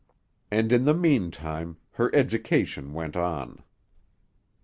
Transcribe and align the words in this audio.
And, 0.49 0.71
in 0.71 0.85
the 0.85 0.95
meantime, 0.95 1.77
her 1.91 2.09
education 2.15 2.91
went 2.91 3.15
on. 3.15 3.61